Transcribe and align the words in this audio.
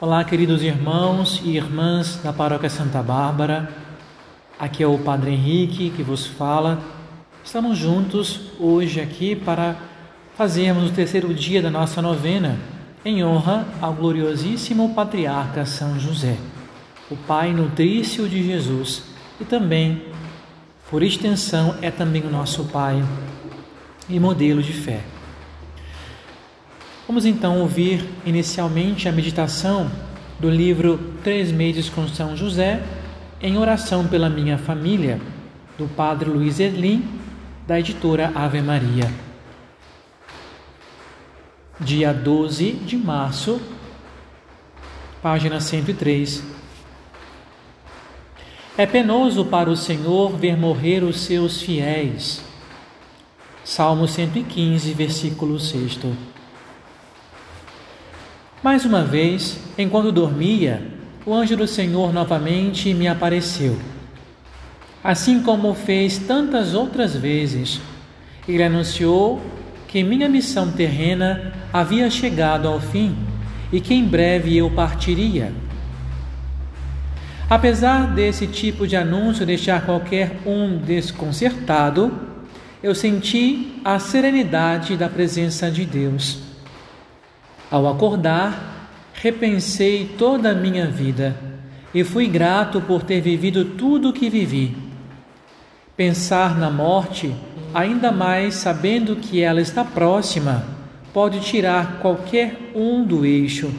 Olá, 0.00 0.24
queridos 0.24 0.60
irmãos 0.60 1.40
e 1.44 1.56
irmãs 1.56 2.16
da 2.16 2.32
Paróquia 2.32 2.68
Santa 2.68 3.00
Bárbara. 3.00 3.72
Aqui 4.58 4.82
é 4.82 4.86
o 4.88 4.98
Padre 4.98 5.30
Henrique 5.30 5.90
que 5.90 6.02
vos 6.02 6.26
fala. 6.26 6.82
Estamos 7.44 7.78
juntos 7.78 8.40
hoje 8.58 9.00
aqui 9.00 9.36
para 9.36 9.76
fazermos 10.36 10.90
o 10.90 10.92
terceiro 10.92 11.32
dia 11.32 11.62
da 11.62 11.70
nossa 11.70 12.02
novena 12.02 12.58
em 13.04 13.24
honra 13.24 13.68
ao 13.80 13.94
gloriosíssimo 13.94 14.92
patriarca 14.96 15.64
São 15.64 15.96
José, 15.98 16.38
o 17.08 17.16
pai 17.16 17.52
nutrício 17.52 18.28
de 18.28 18.42
Jesus 18.42 19.04
e 19.40 19.44
também, 19.44 20.02
por 20.90 21.04
extensão, 21.04 21.76
é 21.80 21.92
também 21.92 22.22
o 22.22 22.30
nosso 22.30 22.64
pai 22.64 23.00
e 24.08 24.18
modelo 24.18 24.60
de 24.60 24.72
fé. 24.72 25.13
Vamos 27.06 27.26
então 27.26 27.60
ouvir 27.60 28.08
inicialmente 28.24 29.06
a 29.10 29.12
meditação 29.12 29.90
do 30.40 30.48
livro 30.48 30.98
Três 31.22 31.52
Meses 31.52 31.90
com 31.90 32.08
São 32.08 32.34
José, 32.34 32.82
em 33.42 33.58
oração 33.58 34.08
pela 34.08 34.30
minha 34.30 34.56
família, 34.56 35.20
do 35.76 35.86
Padre 35.86 36.30
Luiz 36.30 36.58
Erlim, 36.60 37.06
da 37.66 37.78
editora 37.78 38.32
Ave 38.34 38.62
Maria. 38.62 39.12
Dia 41.78 42.14
12 42.14 42.72
de 42.72 42.96
março, 42.96 43.60
página 45.20 45.60
103. 45.60 46.42
É 48.78 48.86
penoso 48.86 49.44
para 49.44 49.68
o 49.68 49.76
Senhor 49.76 50.34
ver 50.38 50.56
morrer 50.56 51.04
os 51.04 51.20
seus 51.20 51.60
fiéis. 51.60 52.42
Salmo 53.62 54.08
115, 54.08 54.90
versículo 54.94 55.60
6. 55.60 55.98
Mais 58.64 58.86
uma 58.86 59.04
vez, 59.04 59.58
enquanto 59.76 60.10
dormia, 60.10 60.82
o 61.26 61.34
anjo 61.34 61.54
do 61.54 61.66
Senhor 61.66 62.14
novamente 62.14 62.94
me 62.94 63.06
apareceu. 63.06 63.78
Assim 65.04 65.42
como 65.42 65.74
fez 65.74 66.16
tantas 66.16 66.72
outras 66.72 67.14
vezes, 67.14 67.78
ele 68.48 68.62
anunciou 68.62 69.38
que 69.86 70.02
minha 70.02 70.30
missão 70.30 70.72
terrena 70.72 71.52
havia 71.70 72.08
chegado 72.08 72.66
ao 72.66 72.80
fim 72.80 73.14
e 73.70 73.82
que 73.82 73.92
em 73.92 74.02
breve 74.02 74.56
eu 74.56 74.70
partiria. 74.70 75.52
Apesar 77.50 78.14
desse 78.14 78.46
tipo 78.46 78.86
de 78.86 78.96
anúncio 78.96 79.44
deixar 79.44 79.84
qualquer 79.84 80.40
um 80.46 80.78
desconcertado, 80.78 82.18
eu 82.82 82.94
senti 82.94 83.78
a 83.84 83.98
serenidade 83.98 84.96
da 84.96 85.10
presença 85.10 85.70
de 85.70 85.84
Deus. 85.84 86.53
Ao 87.74 87.88
acordar, 87.88 88.88
repensei 89.14 90.14
toda 90.16 90.52
a 90.52 90.54
minha 90.54 90.86
vida 90.86 91.36
e 91.92 92.04
fui 92.04 92.28
grato 92.28 92.80
por 92.80 93.02
ter 93.02 93.20
vivido 93.20 93.64
tudo 93.64 94.10
o 94.10 94.12
que 94.12 94.30
vivi. 94.30 94.76
Pensar 95.96 96.56
na 96.56 96.70
morte, 96.70 97.34
ainda 97.74 98.12
mais 98.12 98.54
sabendo 98.54 99.16
que 99.16 99.42
ela 99.42 99.60
está 99.60 99.84
próxima, 99.84 100.64
pode 101.12 101.40
tirar 101.40 101.98
qualquer 101.98 102.70
um 102.76 103.02
do 103.02 103.26
eixo. 103.26 103.74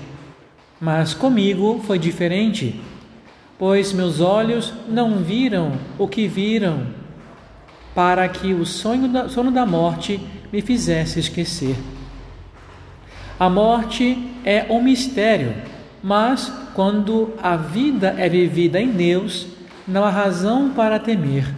Mas 0.78 1.14
comigo 1.14 1.82
foi 1.88 1.98
diferente, 1.98 2.82
pois 3.58 3.94
meus 3.94 4.20
olhos 4.20 4.74
não 4.90 5.20
viram 5.20 5.72
o 5.98 6.06
que 6.06 6.28
viram, 6.28 6.88
para 7.96 8.28
que 8.28 8.54
o 8.54 8.66
sonho 8.66 9.08
da, 9.08 9.30
sono 9.30 9.52
da 9.52 9.66
morte 9.66 10.20
me 10.52 10.62
fizesse 10.62 11.18
esquecer. 11.18 11.78
A 13.38 13.50
morte 13.50 14.18
é 14.46 14.66
um 14.70 14.82
mistério, 14.82 15.54
mas 16.02 16.50
quando 16.74 17.34
a 17.44 17.58
vida 17.58 18.16
é 18.18 18.30
vivida 18.30 18.80
em 18.80 18.92
Deus, 18.92 19.48
não 19.86 20.06
há 20.06 20.10
razão 20.10 20.70
para 20.70 21.00
temer. 21.00 21.54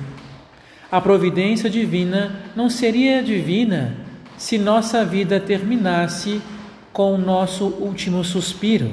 A 0.92 1.00
providência 1.00 1.70
divina 1.70 2.32
não 2.56 2.68
seria 2.68 3.22
divina 3.22 3.94
se 4.38 4.58
nossa 4.58 5.06
vida 5.06 5.40
terminasse 5.40 6.42
com 6.92 7.14
o 7.14 7.18
nosso 7.18 7.66
último 7.66 8.24
suspiro. 8.24 8.90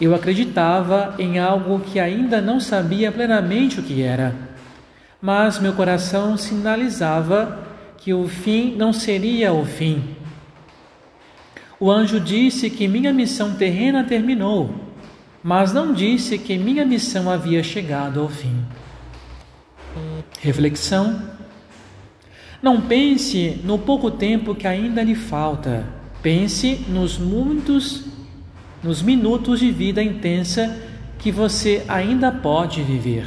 Eu 0.00 0.14
acreditava 0.14 1.16
em 1.18 1.40
algo 1.40 1.80
que 1.80 1.98
ainda 1.98 2.40
não 2.40 2.60
sabia 2.60 3.10
plenamente 3.10 3.80
o 3.80 3.82
que 3.82 4.02
era, 4.02 4.36
mas 5.20 5.58
meu 5.58 5.72
coração 5.72 6.36
sinalizava 6.36 7.58
que 7.98 8.14
o 8.14 8.28
fim 8.28 8.76
não 8.76 8.92
seria 8.92 9.52
o 9.52 9.64
fim 9.64 10.19
o 11.80 11.90
anjo 11.90 12.20
disse 12.20 12.68
que 12.68 12.86
minha 12.86 13.10
missão 13.10 13.54
terrena 13.54 14.04
terminou, 14.04 14.70
mas 15.42 15.72
não 15.72 15.94
disse 15.94 16.36
que 16.36 16.58
minha 16.58 16.84
missão 16.84 17.30
havia 17.30 17.62
chegado 17.62 18.20
ao 18.20 18.28
fim. 18.28 18.62
Reflexão: 20.40 21.22
Não 22.62 22.82
pense 22.82 23.58
no 23.64 23.78
pouco 23.78 24.10
tempo 24.10 24.54
que 24.54 24.66
ainda 24.66 25.02
lhe 25.02 25.14
falta, 25.14 25.86
pense 26.22 26.84
nos 26.86 27.16
muitos, 27.16 28.04
nos 28.82 29.00
minutos 29.00 29.60
de 29.60 29.70
vida 29.70 30.02
intensa 30.02 30.78
que 31.18 31.32
você 31.32 31.82
ainda 31.88 32.30
pode 32.30 32.82
viver. 32.82 33.26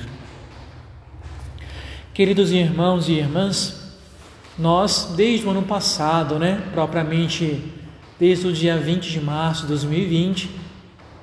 Queridos 2.13 2.51
irmãos 2.51 3.09
e 3.09 3.13
irmãs, 3.13 3.97
nós, 4.59 5.15
desde 5.17 5.47
o 5.47 5.49
ano 5.49 5.63
passado, 5.63 6.37
né, 6.37 6.61
propriamente 6.71 7.59
desde 8.19 8.47
o 8.47 8.53
dia 8.53 8.77
20 8.77 9.09
de 9.09 9.19
março 9.19 9.63
de 9.63 9.69
2020, 9.69 10.49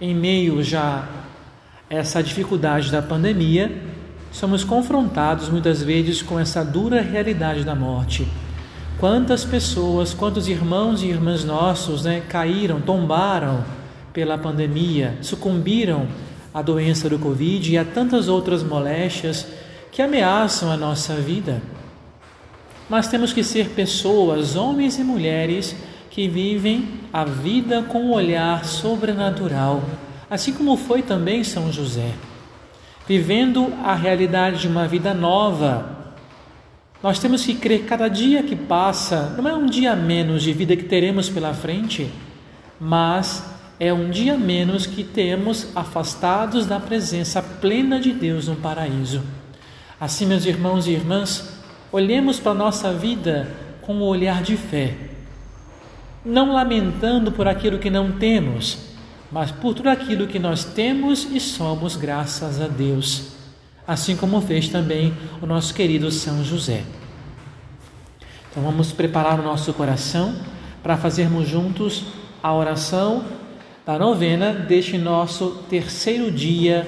em 0.01 0.15
meio 0.15 0.63
já 0.63 1.09
a 1.91 1.95
essa 1.95 2.23
dificuldade 2.23 2.91
da 2.91 3.03
pandemia, 3.03 3.71
somos 4.33 4.65
confrontados 4.65 5.49
muitas 5.49 5.83
vezes 5.83 6.23
com 6.23 6.39
essa 6.39 6.65
dura 6.65 7.01
realidade 7.01 7.65
da 7.65 7.75
morte. 7.75 8.27
Quantas 8.99 9.45
pessoas, 9.45 10.13
quantos 10.13 10.47
irmãos 10.47 11.03
e 11.03 11.07
irmãs 11.07 11.45
nossos 11.45 12.05
né, 12.05 12.23
caíram, 12.29 12.81
tombaram 12.81 13.65
pela 14.13 14.37
pandemia, 14.37 15.17
sucumbiram 15.23 16.07
à 16.53 16.61
doença 16.61 17.09
do 17.09 17.19
Covid 17.19 17.73
e 17.73 17.79
a 17.79 17.85
tantas 17.85 18.29
outras 18.29 18.63
moléstias 18.63 19.47
que 19.91 20.03
ameaçam 20.03 20.71
a 20.71 20.77
nossa 20.77 21.15
vida. 21.15 21.63
Mas 22.89 23.09
temos 23.09 23.33
que 23.33 23.43
ser 23.43 23.71
pessoas, 23.71 24.57
homens 24.57 24.99
e 24.99 25.05
mulheres, 25.05 25.75
que 26.11 26.27
vivem 26.27 26.89
a 27.13 27.25
vida 27.25 27.83
com 27.83 28.01
um 28.01 28.13
olhar 28.13 28.65
sobrenatural, 28.65 29.83
assim 30.29 30.53
como 30.53 30.77
foi 30.77 31.03
também 31.03 31.45
São 31.45 31.73
José. 31.73 32.13
Vivendo 33.07 33.73
a 33.85 33.95
realidade 33.95 34.61
de 34.61 34.69
uma 34.69 34.89
vida 34.89 35.15
nova, 35.15 36.15
nós 37.01 37.21
temos 37.21 37.45
que 37.47 37.55
crer 37.55 37.85
cada 37.85 38.09
dia 38.09 38.43
que 38.43 38.57
passa, 38.57 39.35
não 39.39 39.49
é 39.49 39.55
um 39.55 39.67
dia 39.67 39.95
menos 39.95 40.43
de 40.43 40.53
vida 40.53 40.77
que 40.77 40.83
teremos 40.83 41.29
pela 41.29 41.55
frente, 41.55 42.11
mas 42.79 43.45
é 43.79 43.93
um 43.93 44.11
dia 44.11 44.37
menos 44.37 44.87
que 44.87 45.05
temos 45.05 45.69
afastados 45.77 46.67
da 46.67 46.81
presença 46.81 47.41
plena 47.41 48.01
de 48.01 48.13
Deus 48.13 48.49
no 48.49 48.57
paraíso. 48.57 49.23
Assim, 49.99 50.27
meus 50.27 50.45
irmãos 50.45 50.87
e 50.87 50.91
irmãs, 50.91 51.61
olhemos 51.93 52.41
para 52.41 52.53
a 52.53 52.55
nossa 52.55 52.93
vida 52.93 53.49
com 53.81 53.95
um 53.95 54.03
olhar 54.03 54.43
de 54.43 54.57
fé 54.57 55.10
não 56.25 56.53
lamentando 56.53 57.33
por 57.33 57.49
aquilo 57.49 57.79
que 57.79 57.91
não 57.91 58.13
temos, 58.13 58.79
mas 59.31 59.51
por 59.51 59.75
tudo 59.75 59.89
aquilo 59.89 60.27
que 60.27 60.39
nós 60.39 60.65
temos 60.65 61.27
e 61.31 61.39
somos, 61.41 61.97
graças 61.97 62.61
a 62.61 62.67
Deus, 62.67 63.33
assim 63.87 64.17
como 64.17 64.41
fez 64.41 64.69
também 64.69 65.15
o 65.41 65.47
nosso 65.47 65.73
querido 65.73 66.11
São 66.11 66.45
José. 66.45 66.83
Então 68.51 68.63
vamos 68.63 68.93
preparar 68.93 69.39
o 69.39 69.43
nosso 69.45 69.73
coração 69.73 70.35
para 70.83 70.97
fazermos 70.97 71.49
juntos 71.49 72.05
a 72.43 72.53
oração 72.53 73.25
da 73.87 73.99
novena 73.99 74.53
deste 74.53 74.99
nosso 74.99 75.65
terceiro 75.69 76.31
dia 76.31 76.87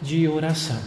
de 0.00 0.26
oração. 0.26 0.78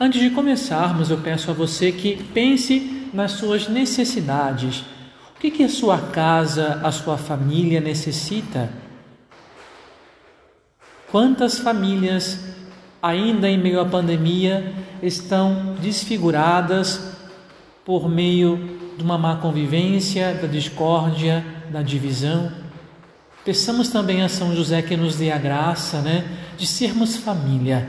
Antes 0.00 0.20
de 0.20 0.30
começarmos, 0.30 1.10
eu 1.10 1.18
peço 1.18 1.50
a 1.50 1.54
você 1.54 1.92
que 1.92 2.22
pense 2.32 3.08
nas 3.12 3.32
suas 3.32 3.68
necessidades 3.68 4.84
que, 5.42 5.50
que 5.50 5.64
a 5.64 5.68
sua 5.68 5.98
casa, 5.98 6.80
a 6.84 6.92
sua 6.92 7.18
família 7.18 7.80
necessita? 7.80 8.70
Quantas 11.10 11.58
famílias, 11.58 12.38
ainda 13.02 13.48
em 13.48 13.58
meio 13.58 13.80
à 13.80 13.84
pandemia, 13.84 14.72
estão 15.02 15.74
desfiguradas 15.80 17.16
por 17.84 18.08
meio 18.08 18.78
de 18.96 19.02
uma 19.02 19.18
má 19.18 19.34
convivência, 19.34 20.32
da 20.32 20.46
discórdia, 20.46 21.44
da 21.72 21.82
divisão? 21.82 22.52
Peçamos 23.44 23.88
também 23.88 24.22
a 24.22 24.28
São 24.28 24.54
José 24.54 24.80
que 24.80 24.96
nos 24.96 25.16
dê 25.16 25.32
a 25.32 25.38
graça 25.38 26.00
né, 26.02 26.24
de 26.56 26.68
sermos 26.68 27.16
família. 27.16 27.88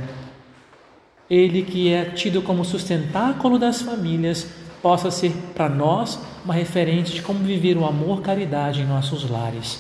Ele 1.29 1.61
que 1.61 1.94
é 1.94 2.05
tido 2.05 2.41
como 2.41 2.65
sustentáculo 2.65 3.59
das 3.59 3.83
famílias, 3.83 4.47
possa 4.83 5.09
ser 5.09 5.31
para 5.56 5.69
nós 5.69 6.19
uma 6.44 6.53
referência 6.53 7.15
de 7.15 7.21
como 7.21 7.39
viver 7.39 7.77
o 7.77 7.85
amor, 7.85 8.21
caridade 8.21 8.81
em 8.81 8.85
nossos 8.85 9.27
lares. 9.30 9.80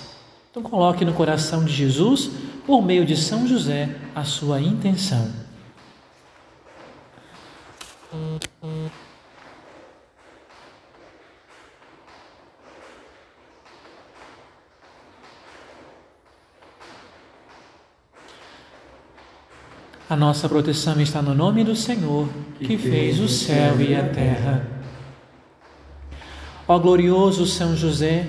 Então 0.49 0.63
coloque 0.63 1.03
no 1.03 1.11
coração 1.11 1.65
de 1.65 1.73
Jesus, 1.73 2.31
por 2.65 2.81
meio 2.81 3.05
de 3.05 3.17
São 3.17 3.45
José, 3.45 3.97
a 4.15 4.23
sua 4.23 4.61
intenção. 4.61 5.29
A 20.09 20.15
nossa 20.15 20.47
proteção 20.47 21.01
está 21.01 21.21
no 21.21 21.33
nome 21.33 21.63
do 21.65 21.75
Senhor, 21.75 22.29
que 22.57 22.77
fez 22.77 23.19
o 23.19 23.27
céu 23.27 23.81
e 23.81 23.95
a 23.95 24.07
terra. 24.07 24.72
Ó 26.67 26.79
glorioso 26.79 27.45
São 27.45 27.75
José, 27.75 28.27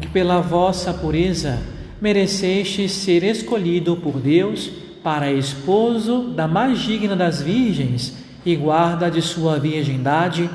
que 0.00 0.08
pela 0.08 0.40
vossa 0.40 0.92
pureza 0.92 1.58
mereceste 2.00 2.88
ser 2.88 3.22
escolhido 3.24 3.96
por 3.96 4.18
Deus 4.18 4.70
para 5.02 5.32
esposo 5.32 6.24
da 6.30 6.46
mais 6.46 6.80
digna 6.80 7.16
das 7.16 7.40
virgens 7.40 8.14
e 8.44 8.54
guarda 8.56 9.10
de 9.10 9.22
sua 9.22 9.58
virgindade, 9.58 10.48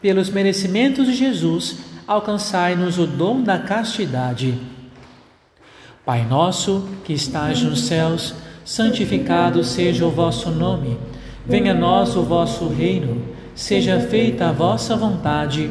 pelos 0.00 0.30
merecimentos 0.30 1.06
de 1.06 1.14
Jesus, 1.14 1.78
alcançai-nos 2.06 2.98
o 2.98 3.06
dom 3.06 3.42
da 3.42 3.58
castidade. 3.58 4.58
Pai 6.04 6.24
nosso, 6.24 6.88
que 7.04 7.12
estás 7.12 7.62
nos 7.62 7.80
céus, 7.82 8.34
santificado 8.64 9.62
seja 9.62 10.06
o 10.06 10.10
vosso 10.10 10.50
nome. 10.50 10.96
Venha 11.44 11.72
a 11.72 11.74
nós 11.74 12.16
o 12.16 12.22
vosso 12.22 12.68
reino. 12.68 13.22
Seja 13.54 13.98
feita 14.00 14.48
a 14.48 14.52
vossa 14.52 14.96
vontade, 14.96 15.70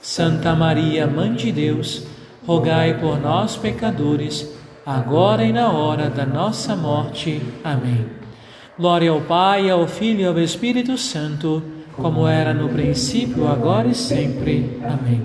Santa 0.00 0.54
Maria, 0.54 1.06
Mãe 1.06 1.34
de 1.34 1.50
Deus, 1.50 2.06
rogai 2.46 2.98
por 2.98 3.20
nós, 3.20 3.56
pecadores, 3.56 4.48
agora 4.86 5.44
e 5.44 5.52
na 5.52 5.70
hora 5.70 6.08
da 6.08 6.24
nossa 6.24 6.74
morte. 6.76 7.42
Amém. 7.64 8.06
Glória 8.78 9.10
ao 9.10 9.20
Pai, 9.22 9.68
ao 9.68 9.86
Filho 9.86 10.20
e 10.20 10.24
ao 10.24 10.38
Espírito 10.38 10.96
Santo, 10.96 11.62
como 11.94 12.26
era 12.26 12.54
no 12.54 12.68
princípio, 12.68 13.48
agora 13.48 13.88
e 13.88 13.94
sempre. 13.94 14.80
Amém. 14.84 15.22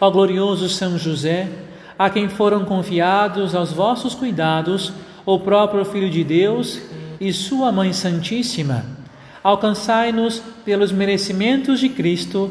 Ó 0.00 0.10
glorioso 0.10 0.68
São 0.68 0.98
José, 0.98 1.48
a 1.98 2.10
quem 2.10 2.28
foram 2.28 2.64
confiados 2.64 3.54
aos 3.54 3.72
vossos 3.72 4.14
cuidados 4.14 4.92
o 5.24 5.38
próprio 5.38 5.84
Filho 5.84 6.08
de 6.08 6.24
Deus, 6.24 6.80
e 7.20 7.32
Sua 7.32 7.70
Mãe 7.70 7.92
Santíssima, 7.92 8.84
alcançai-nos 9.42 10.40
pelos 10.64 10.90
merecimentos 10.90 11.80
de 11.80 11.88
Cristo, 11.88 12.50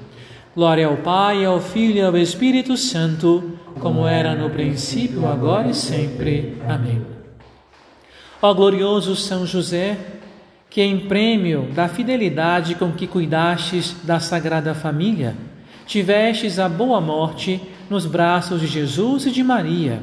Glória 0.53 0.87
ao 0.87 0.97
Pai, 0.97 1.45
ao 1.45 1.61
Filho 1.61 1.95
e 1.95 2.01
ao 2.01 2.17
Espírito 2.17 2.75
Santo, 2.75 3.57
como 3.79 4.05
era 4.05 4.35
no 4.35 4.49
princípio, 4.49 5.25
agora 5.25 5.69
e 5.69 5.73
sempre. 5.73 6.57
Amém. 6.67 7.05
Ó 8.41 8.53
glorioso 8.53 9.15
São 9.15 9.45
José, 9.45 9.97
que 10.69 10.81
em 10.81 11.07
prêmio 11.07 11.69
da 11.73 11.87
fidelidade 11.87 12.75
com 12.75 12.91
que 12.91 13.07
cuidastes 13.07 13.95
da 14.03 14.19
Sagrada 14.19 14.75
Família, 14.75 15.37
tivestes 15.85 16.59
a 16.59 16.67
boa 16.67 16.99
morte 16.99 17.61
nos 17.89 18.05
braços 18.05 18.59
de 18.59 18.67
Jesus 18.67 19.27
e 19.27 19.31
de 19.31 19.43
Maria, 19.45 20.01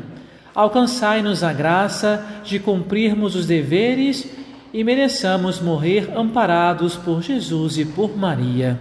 alcançai-nos 0.55 1.45
a 1.45 1.53
graça 1.53 2.25
de 2.43 2.59
cumprirmos 2.59 3.37
os 3.37 3.45
deveres 3.45 4.27
e 4.73 4.83
mereçamos 4.83 5.61
morrer 5.61 6.11
amparados 6.17 6.97
por 6.97 7.23
Jesus 7.23 7.77
e 7.77 7.85
por 7.85 8.17
Maria. 8.17 8.81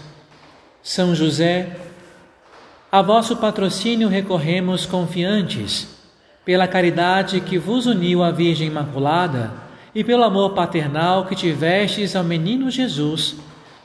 São 0.83 1.13
José, 1.13 1.77
a 2.91 3.03
vosso 3.03 3.37
patrocínio 3.37 4.09
recorremos 4.09 4.85
confiantes, 4.85 5.87
pela 6.43 6.67
caridade 6.67 7.39
que 7.39 7.57
vos 7.59 7.85
uniu 7.85 8.23
à 8.23 8.31
Virgem 8.31 8.67
Imaculada 8.67 9.53
e 9.93 10.03
pelo 10.03 10.23
amor 10.23 10.55
paternal 10.55 11.25
que 11.25 11.35
tivestes 11.35 12.15
ao 12.15 12.23
menino 12.23 12.71
Jesus, 12.71 13.35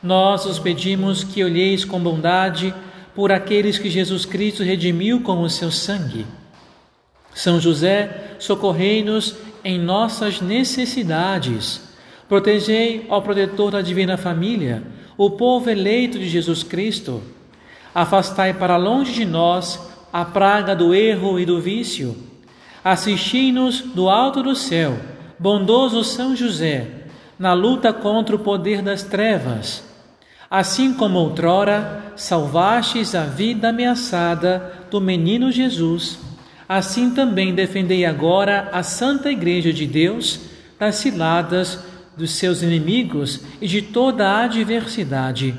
nós 0.02 0.46
os 0.46 0.58
pedimos 0.58 1.22
que 1.22 1.44
olheis 1.44 1.84
com 1.84 2.00
bondade 2.00 2.74
por 3.14 3.30
aqueles 3.30 3.78
que 3.78 3.90
Jesus 3.90 4.24
Cristo 4.24 4.62
redimiu 4.62 5.20
com 5.20 5.42
o 5.42 5.50
seu 5.50 5.70
sangue. 5.70 6.26
São 7.34 7.60
José, 7.60 8.36
socorrei-nos 8.38 9.36
em 9.62 9.78
nossas 9.78 10.40
necessidades. 10.40 11.82
Protegei, 12.26 13.04
ó 13.10 13.20
protetor 13.20 13.72
da 13.72 13.82
Divina 13.82 14.16
Família, 14.16 14.82
o 15.16 15.30
povo 15.30 15.70
eleito 15.70 16.18
de 16.18 16.28
Jesus 16.28 16.62
Cristo. 16.62 17.22
Afastai 17.94 18.52
para 18.52 18.76
longe 18.76 19.12
de 19.12 19.24
nós 19.24 19.80
a 20.12 20.24
praga 20.24 20.74
do 20.74 20.94
erro 20.94 21.40
e 21.40 21.46
do 21.46 21.60
vício. 21.60 22.16
Assisti-nos 22.84 23.80
do 23.80 24.08
alto 24.08 24.42
do 24.42 24.54
céu, 24.54 24.96
bondoso 25.38 26.04
São 26.04 26.36
José, 26.36 26.86
na 27.38 27.52
luta 27.52 27.92
contra 27.92 28.36
o 28.36 28.38
poder 28.38 28.82
das 28.82 29.02
trevas. 29.02 29.82
Assim 30.48 30.94
como 30.94 31.18
outrora 31.18 32.12
salvastes 32.14 33.14
a 33.14 33.24
vida 33.24 33.70
ameaçada 33.70 34.86
do 34.90 35.00
menino 35.00 35.50
Jesus, 35.50 36.18
assim 36.68 37.10
também 37.10 37.54
defendei 37.54 38.04
agora 38.04 38.68
a 38.72 38.82
Santa 38.82 39.30
Igreja 39.30 39.72
de 39.72 39.86
Deus 39.86 40.40
das 40.78 40.96
ciladas 40.96 41.80
dos 42.16 42.32
seus 42.32 42.62
inimigos 42.62 43.42
e 43.60 43.66
de 43.66 43.82
toda 43.82 44.26
a 44.26 44.44
adversidade. 44.44 45.54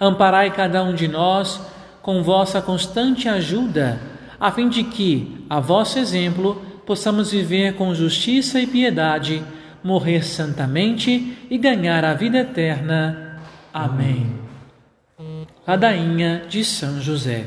Amparai 0.00 0.50
cada 0.50 0.82
um 0.82 0.94
de 0.94 1.06
nós 1.06 1.60
com 2.02 2.22
vossa 2.22 2.60
constante 2.60 3.28
ajuda, 3.28 4.00
a 4.38 4.50
fim 4.50 4.68
de 4.68 4.84
que, 4.84 5.44
a 5.48 5.60
vosso 5.60 5.98
exemplo, 5.98 6.62
possamos 6.84 7.32
viver 7.32 7.74
com 7.74 7.94
justiça 7.94 8.60
e 8.60 8.66
piedade, 8.66 9.42
morrer 9.82 10.24
santamente 10.24 11.36
e 11.50 11.56
ganhar 11.56 12.04
a 12.04 12.14
vida 12.14 12.38
eterna. 12.38 13.40
Amém. 13.72 14.34
Ladainha 15.66 16.44
de 16.48 16.64
São 16.64 17.00
José. 17.00 17.46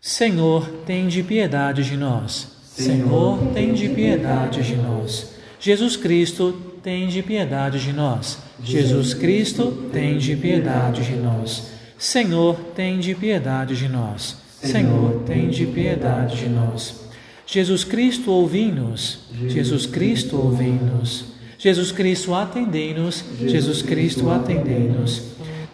Senhor, 0.00 0.66
tem 0.86 1.08
de 1.08 1.22
piedade 1.22 1.84
de 1.84 1.96
nós. 1.96 2.60
Senhor, 2.62 3.38
tem 3.52 3.74
de 3.74 3.88
piedade 3.88 4.62
de 4.62 4.76
nós. 4.76 5.39
Jesus 5.60 5.94
Cristo, 5.94 6.58
tem 6.82 7.06
de 7.06 7.22
piedade 7.22 7.78
de 7.78 7.92
nós. 7.92 8.38
Jesus 8.64 9.12
Cristo, 9.12 9.90
tem 9.92 10.16
de 10.16 10.34
piedade 10.34 11.04
de 11.04 11.16
nós. 11.16 11.70
Senhor, 11.98 12.56
tem 12.74 12.98
de 12.98 13.14
piedade 13.14 13.76
de 13.76 13.86
nós. 13.86 14.38
Senhor, 14.62 15.22
tem 15.26 15.50
de 15.50 15.66
piedade 15.66 16.38
de 16.38 16.48
nós. 16.48 17.00
Jesus 17.46 17.84
Cristo, 17.84 18.30
ouvi-nos. 18.30 19.18
Jesus 19.48 19.84
Cristo, 19.84 20.36
ouvi-nos. 20.36 21.26
Jesus 21.58 21.92
Cristo, 21.92 22.34
atendei-nos. 22.34 23.22
Jesus 23.38 23.82
Cristo, 23.82 24.30
atendei-nos. 24.30 25.24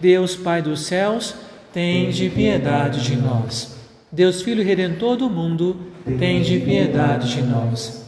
Deus 0.00 0.34
Pai 0.34 0.62
dos 0.62 0.80
céus, 0.80 1.34
tem 1.72 2.10
de 2.10 2.28
piedade 2.28 3.02
de 3.02 3.14
nós. 3.14 3.76
Deus 4.10 4.42
Filho 4.42 4.64
Redentor 4.64 5.16
do 5.16 5.30
mundo, 5.30 5.76
tem 6.18 6.42
de 6.42 6.58
piedade 6.58 7.34
de 7.34 7.42
nós. 7.42 8.05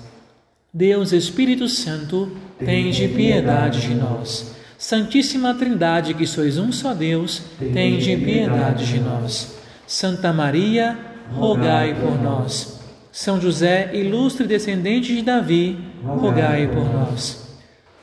Deus 0.73 1.13
Espírito 1.13 1.67
Santo, 1.67 2.31
tem 2.59 2.91
de 2.91 3.09
piedade 3.09 3.81
de 3.81 3.95
nós. 3.95 4.55
Santíssima 4.77 5.55
Trindade, 5.55 6.13
que 6.13 6.27
sois 6.27 6.59
um 6.59 6.71
só 6.71 6.93
Deus, 6.93 7.43
tem 7.73 7.99
de 7.99 8.15
piedade 8.17 8.87
de 8.87 9.01
nós. 9.01 9.57
Santa 9.87 10.31
Maria, 10.31 10.99
rogai 11.33 11.95
por 11.95 12.23
nós. 12.23 12.81
São 13.11 13.41
José, 13.41 13.91
ilustre 13.95 14.47
descendente 14.47 15.15
de 15.17 15.23
Davi, 15.23 15.79
rogai 16.05 16.69
por 16.69 16.85
nós. 16.93 17.49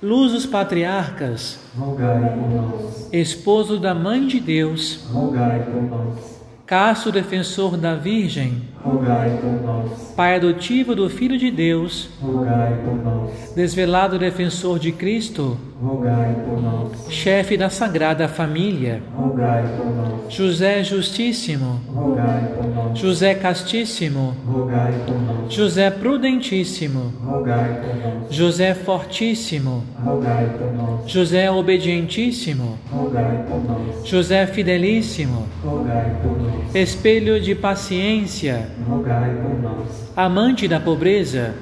Luz 0.02 0.32
dos 0.32 0.48
patriarcas, 0.48 1.60
rogai 1.78 2.34
por 2.34 2.50
nós. 2.50 3.10
Esposo 3.14 3.80
da 3.80 3.94
Mãe 3.94 4.26
de 4.26 4.40
Deus, 4.40 5.06
rogai 5.12 5.64
por 5.64 5.84
nós. 5.84 6.42
Casto 6.66 7.12
defensor 7.12 7.78
da 7.78 7.96
Virgem, 7.96 8.64
rogai 8.86 9.38
por 9.42 9.62
nós. 9.64 10.14
Pai 10.16 10.36
adotivo 10.36 10.96
do 10.96 11.10
Filho 11.10 11.38
de 11.38 11.50
Deus, 11.50 12.10
rogai 12.22 12.80
por 12.86 12.96
nós. 13.04 13.54
Desvelado 13.56 14.20
defensor 14.20 14.78
de 14.78 14.92
Cristo, 14.92 15.58
rogai 15.86 16.36
por 16.44 16.62
nós. 16.62 16.92
Chefe 17.10 17.56
da 17.56 17.70
Sagrada 17.70 18.28
Família, 18.28 19.04
rogai 19.16 19.64
por 19.78 19.86
nós. 19.86 20.34
José 20.34 20.84
Justíssimo, 20.84 21.80
rogai 21.94 22.52
por 22.56 22.68
nós. 22.68 22.98
José 22.98 23.36
Castíssimo, 23.36 24.36
rogai 24.48 24.94
por 25.06 25.22
nós. 25.22 25.54
José 25.54 25.92
Prudentíssimo, 25.92 27.14
rogai 27.24 27.82
por 27.82 27.96
nós. 27.96 28.36
José 28.36 28.74
Fortíssimo, 28.74 29.84
rogai 30.04 30.50
por 30.58 30.74
nós. 30.74 31.12
José 31.12 31.52
Obedientíssimo, 31.52 32.80
rogai 32.92 33.46
por 33.48 33.64
nós. 33.64 34.08
José 34.08 34.48
Fidelíssimo, 34.48 35.46
rogai 35.64 36.16
por 36.24 36.42
nós. 36.42 36.76
Espelho 36.76 37.40
de 37.40 37.54
paciência, 37.54 38.68
rogai 38.90 39.30
por 39.36 39.62
nós. 39.62 40.05
Amante 40.16 40.68
da 40.68 40.80
pobreza, 40.80 41.54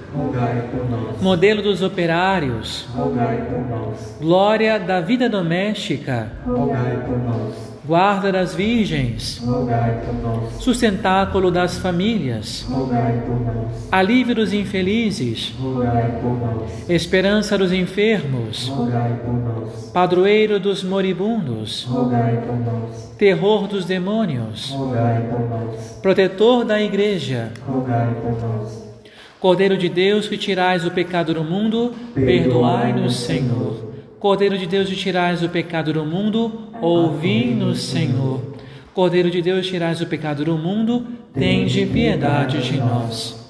modelo 1.22 1.62
dos 1.62 1.82
operários, 1.82 2.88
glória 4.20 4.80
da 4.80 5.02
vida 5.02 5.28
doméstica. 5.28 6.32
Guarda 7.86 8.32
das 8.32 8.56
virgens, 8.56 9.42
sustentáculo 10.60 11.52
das 11.52 11.78
famílias, 11.78 12.66
alívio 13.92 14.36
dos 14.36 14.54
infelizes, 14.54 15.54
esperança 16.88 17.58
dos 17.58 17.74
enfermos, 17.74 18.72
padroeiro 19.94 20.60
dos 20.60 20.84
moribundos, 20.84 21.88
terror 23.18 23.68
dos 23.68 23.86
demônios, 23.86 24.74
protetor 26.02 26.64
da 26.64 26.82
igreja. 26.82 27.52
Cordeiro 29.40 29.78
de 29.78 29.90
Deus 29.90 30.26
que 30.30 30.38
tirais 30.38 30.86
o 30.86 30.92
pecado 30.92 31.34
do 31.34 31.44
mundo, 31.44 31.94
perdoai-nos, 32.16 33.18
Senhor. 33.18 33.92
Cordeiro 34.18 34.58
de 34.58 34.66
Deus 34.66 34.88
que 34.88 34.96
tirais 34.96 35.44
o 35.44 35.50
pecado 35.50 35.92
do 35.92 36.06
mundo, 36.06 36.70
ouvi-nos, 36.84 37.82
Senhor. 37.82 38.42
Cordeiro 38.94 39.32
de 39.32 39.42
Deus, 39.42 39.66
tirais 39.66 40.02
o 40.02 40.06
pecado 40.06 40.46
do 40.46 40.58
mundo, 40.58 41.08
tende 41.34 41.86
piedade 41.86 42.62
de 42.62 42.78
nós. 42.78 43.44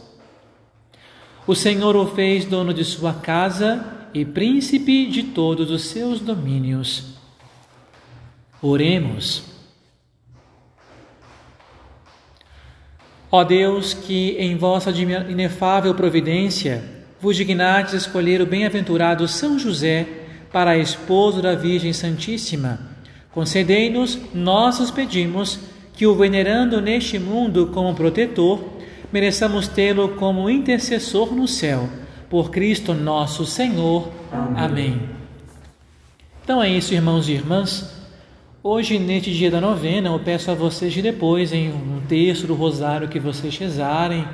O 1.46 1.54
Senhor 1.54 1.96
o 1.96 2.06
fez 2.08 2.46
dono 2.46 2.74
de 2.74 2.86
sua 2.86 3.14
casa 3.14 3.86
e 4.14 4.24
príncipe 4.24 5.08
de 5.08 5.24
todos 5.24 5.70
os 5.70 5.82
seus 5.82 6.20
domínios. 6.20 7.16
Oremos. 8.62 9.44
Ó 13.30 13.44
Deus, 13.44 13.94
que 13.94 14.38
em 14.40 14.56
vossa 14.56 14.92
inefável 14.92 15.94
providência 15.96 16.84
vos 17.20 17.36
dignades 17.36 17.94
escolher 17.94 18.42
o 18.42 18.46
bem-aventurado 18.46 19.28
São 19.28 19.58
José 19.58 20.08
para 20.52 20.78
esposo 20.78 21.42
da 21.42 21.56
Virgem 21.56 21.92
Santíssima, 21.92 22.93
concedei-nos, 23.34 24.18
nós 24.34 24.80
os 24.80 24.92
pedimos, 24.92 25.60
que 25.94 26.08
o 26.08 26.16
venerando 26.16 26.82
neste 26.82 27.20
mundo 27.20 27.68
como 27.68 27.94
protetor, 27.94 28.64
mereçamos 29.12 29.68
tê-lo 29.68 30.10
como 30.10 30.50
intercessor 30.50 31.34
no 31.36 31.48
céu. 31.48 31.90
Por 32.30 32.50
Cristo 32.50 32.94
nosso 32.94 33.46
Senhor. 33.46 34.10
Amém. 34.56 35.02
Então 36.44 36.62
é 36.62 36.70
isso, 36.70 36.94
irmãos 36.94 37.30
e 37.30 37.34
irmãs. 37.34 38.04
Hoje, 38.64 38.98
neste 38.98 39.32
dia 39.32 39.52
da 39.52 39.62
novena, 39.62 40.10
eu 40.10 40.20
peço 40.20 40.50
a 40.50 40.56
vocês 40.56 40.94
de 40.94 41.02
depois, 41.02 41.54
em 41.54 41.70
um 41.70 42.02
texto 42.08 42.48
do 42.48 42.56
rosário 42.56 43.08
que 43.08 43.20
vocês 43.20 43.58
rezarem, 43.58 44.28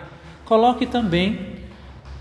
coloque 0.45 0.85
também 0.85 1.57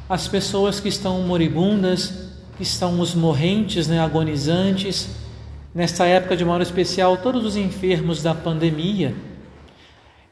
as 0.08 0.26
pessoas 0.26 0.80
que 0.80 0.88
estão 0.88 1.20
moribundas, 1.22 2.32
que 2.56 2.62
estão 2.62 2.98
os 2.98 3.14
morrentes, 3.14 3.86
né, 3.86 4.00
agonizantes, 4.00 5.08
nesta 5.78 6.06
época 6.06 6.36
de 6.36 6.44
modo 6.44 6.60
especial, 6.60 7.18
todos 7.18 7.44
os 7.44 7.56
enfermos 7.56 8.20
da 8.20 8.34
pandemia. 8.34 9.14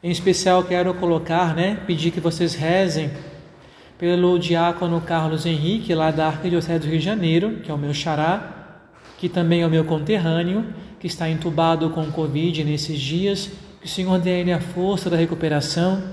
Em 0.03 0.11
especial, 0.11 0.61
quero 0.65 0.93
colocar, 0.95 1.55
né, 1.55 1.79
pedir 1.87 2.11
que 2.11 2.19
vocês 2.19 2.53
rezem 2.53 3.09
pelo 3.97 4.37
diácono 4.37 4.99
Carlos 4.99 5.45
Henrique, 5.45 5.95
lá 5.95 6.11
da 6.11 6.27
Arquidiocese 6.27 6.79
do 6.79 6.87
Rio 6.87 6.99
de 6.99 7.05
Janeiro, 7.05 7.61
que 7.63 7.71
é 7.71 7.73
o 7.73 7.77
meu 7.77 7.93
xará, 7.93 8.81
que 9.17 9.29
também 9.29 9.61
é 9.61 9.65
o 9.65 9.69
meu 9.69 9.85
conterrâneo, 9.85 10.65
que 10.99 11.07
está 11.07 11.29
entubado 11.29 11.91
com 11.91 12.11
Covid 12.11 12.65
nesses 12.65 12.99
dias, 12.99 13.49
que 13.79 13.87
o 13.87 13.89
Senhor 13.89 14.19
dê 14.19 14.31
a 14.31 14.33
ele 14.39 14.51
a 14.51 14.59
força 14.59 15.09
da 15.09 15.15
recuperação. 15.15 16.03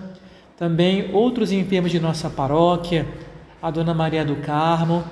Também 0.56 1.12
outros 1.12 1.50
enfermos 1.50 1.90
de 1.90 1.98
nossa 1.98 2.30
paróquia, 2.30 3.04
a 3.60 3.68
Dona 3.68 3.94
Maria 3.94 4.24
do 4.24 4.36
Carmo, 4.36 5.02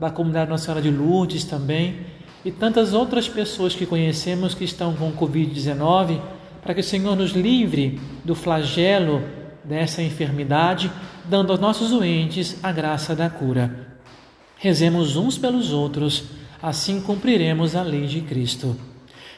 da 0.00 0.10
comunidade 0.10 0.50
Nossa 0.50 0.64
Senhora 0.64 0.82
de 0.82 0.90
Lourdes 0.90 1.44
também, 1.44 2.17
e 2.48 2.50
tantas 2.50 2.94
outras 2.94 3.28
pessoas 3.28 3.74
que 3.74 3.84
conhecemos 3.84 4.54
que 4.54 4.64
estão 4.64 4.94
com 4.94 5.12
Covid-19, 5.12 6.18
para 6.62 6.72
que 6.72 6.80
o 6.80 6.84
Senhor 6.84 7.14
nos 7.14 7.32
livre 7.32 8.00
do 8.24 8.34
flagelo 8.34 9.22
dessa 9.62 10.02
enfermidade, 10.02 10.90
dando 11.26 11.52
aos 11.52 11.60
nossos 11.60 11.90
doentes 11.90 12.56
a 12.62 12.72
graça 12.72 13.14
da 13.14 13.28
cura. 13.28 13.98
Rezemos 14.56 15.14
uns 15.14 15.36
pelos 15.36 15.74
outros, 15.74 16.24
assim 16.62 17.02
cumpriremos 17.02 17.76
a 17.76 17.82
lei 17.82 18.06
de 18.06 18.22
Cristo. 18.22 18.74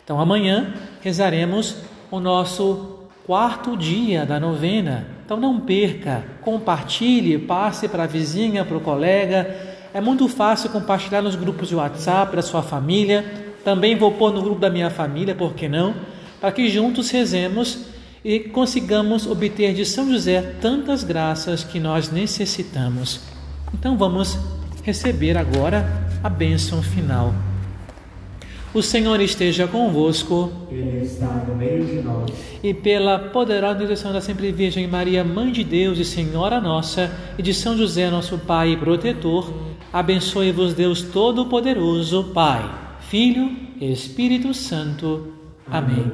Então 0.05 0.21
amanhã 0.21 0.73
rezaremos 1.01 1.79
o 2.13 2.21
nosso 2.21 3.09
quarto 3.27 3.77
dia 3.77 4.25
da 4.25 4.39
novena. 4.39 5.09
Então 5.25 5.37
não 5.37 5.59
perca, 5.59 6.25
compartilhe, 6.43 7.39
passe 7.39 7.89
para 7.89 8.05
a 8.05 8.07
vizinha, 8.07 8.65
para 8.65 8.77
o 8.77 8.81
colega. 8.81 9.70
É 9.93 10.01
muito 10.01 10.29
fácil 10.29 10.71
compartilhar 10.71 11.21
nos 11.21 11.35
grupos 11.35 11.69
de 11.69 11.75
WhatsApp 11.75 12.37
da 12.37 12.43
sua 12.43 12.63
família. 12.63 13.25
Também 13.65 13.97
vou 13.97 14.13
pôr 14.13 14.33
no 14.33 14.41
grupo 14.41 14.61
da 14.61 14.71
minha 14.71 14.89
família, 14.89 15.35
por 15.35 15.55
que 15.55 15.69
não? 15.69 15.95
Para 16.41 16.53
que 16.53 16.69
juntos 16.69 17.11
rezemos 17.11 17.87
e 18.25 18.39
consigamos 18.39 19.27
obter 19.27 19.75
de 19.75 19.85
São 19.85 20.11
José 20.11 20.55
tantas 20.61 21.03
graças 21.03 21.65
que 21.65 21.81
nós 21.81 22.11
necessitamos. 22.11 23.21
Então 23.75 23.97
vamos 23.97 24.39
receber 24.85 25.37
agora 25.37 26.09
a 26.23 26.29
bênção 26.29 26.83
final. 26.83 27.35
O 28.73 28.83
Senhor 28.83 29.21
esteja 29.21 29.67
convosco. 29.67 30.53
Ele 30.71 31.05
está 31.05 31.27
no 31.27 31.57
meio 31.57 31.85
de 31.85 32.01
nós. 32.01 32.31
E 32.63 32.73
pela 32.73 33.19
poderosa 33.19 33.83
intercessão 33.83 34.13
da 34.13 34.21
Sempre 34.21 34.53
Virgem 34.53 34.87
Maria, 34.87 35.25
Mãe 35.25 35.51
de 35.51 35.65
Deus 35.65 35.99
e 35.99 36.05
Senhora 36.05 36.61
Nossa, 36.61 37.11
e 37.37 37.43
de 37.43 37.53
São 37.53 37.77
José, 37.77 38.09
nosso 38.09 38.39
Pai 38.39 38.71
e 38.71 38.77
protetor, 38.77 39.53
abençoe-vos 39.93 40.75
Deus 40.75 41.03
Todo-Poderoso, 41.03 42.31
Pai, 42.35 42.63
Filho 43.01 43.57
e 43.81 43.91
Espírito 43.91 44.55
Santo. 44.55 45.33
Amém. 45.67 46.13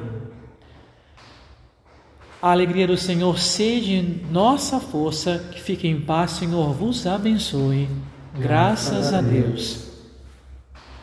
A 2.41 2.51
alegria 2.51 2.87
do 2.87 2.97
Senhor 2.97 3.39
seja 3.39 4.05
nossa 4.31 4.79
força, 4.79 5.49
que 5.51 5.59
fique 5.59 5.87
em 5.87 5.99
paz, 5.99 6.31
Senhor 6.31 6.71
vos 6.73 7.07
abençoe. 7.07 7.89
Graças 8.37 9.13
a 9.13 9.21
Deus. 9.21 9.86